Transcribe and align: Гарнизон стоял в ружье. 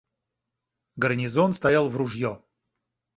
Гарнизон 0.95 1.53
стоял 1.53 1.87
в 1.87 1.95
ружье. 1.95 2.41